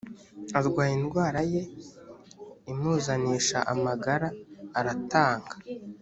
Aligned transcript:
arwaye 0.57 0.93
indwara 0.99 1.39
ye 1.53 1.61
imuzanisha 2.71 3.57
amagara 3.73 4.27
aratanga 4.79 5.53